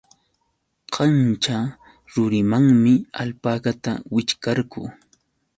[0.93, 1.57] Kanćha
[2.13, 4.81] rurimanmi alpakata wićhqarqu.